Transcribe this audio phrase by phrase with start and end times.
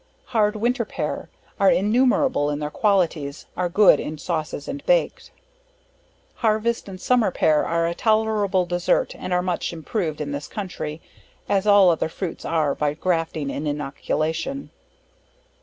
[0.33, 1.29] Hard Winter Pear,
[1.59, 5.29] are innumerable in their qualities, are good in sauces, and baked.
[6.37, 11.01] Harvest and Summer Pear are a tolerable desert, are much improved in this country,
[11.47, 14.71] as all other fruits are by grafting and innoculation.